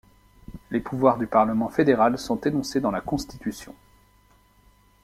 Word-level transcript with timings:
Les 0.71 0.79
pouvoirs 0.79 1.19
du 1.19 1.27
parlement 1.27 1.69
fédéral 1.69 2.17
sont 2.17 2.41
énoncés 2.41 2.81
dans 2.81 2.89
la 2.89 3.01
Constitution. 3.01 3.75